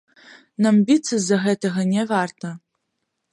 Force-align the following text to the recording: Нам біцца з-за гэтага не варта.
Нам 0.65 0.79
біцца 0.87 1.11
з-за 1.17 1.37
гэтага 1.45 1.85
не 1.93 2.03
варта. 2.13 2.47